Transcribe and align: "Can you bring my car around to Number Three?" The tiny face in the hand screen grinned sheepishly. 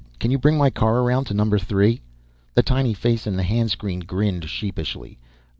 "Can 0.17 0.31
you 0.31 0.39
bring 0.39 0.57
my 0.57 0.71
car 0.71 1.01
around 1.01 1.25
to 1.25 1.35
Number 1.35 1.59
Three?" 1.59 2.01
The 2.55 2.63
tiny 2.63 2.95
face 2.95 3.27
in 3.27 3.35
the 3.35 3.43
hand 3.43 3.69
screen 3.69 3.99
grinned 3.99 4.49
sheepishly. 4.49 5.19